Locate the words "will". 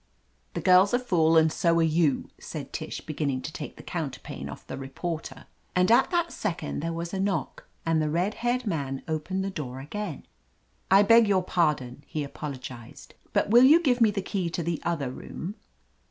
13.51-13.61